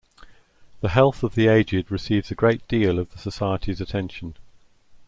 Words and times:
The 0.79 0.89
health 0.89 1.21
of 1.21 1.35
the 1.35 1.47
aged 1.47 1.91
receives 1.91 2.31
a 2.31 2.33
great 2.33 2.67
deal 2.67 2.97
of 2.97 3.11
the 3.11 3.19
society's 3.19 3.79
attention. 3.79 4.33